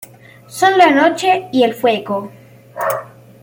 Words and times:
Son 0.47 0.77
la 0.79 0.89
noche 0.89 1.47
y 1.51 1.61
el 1.61 1.75
fuego. 1.75 2.31